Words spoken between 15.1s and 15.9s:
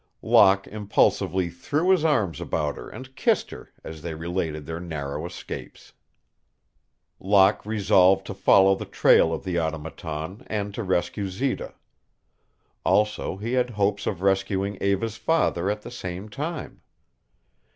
father at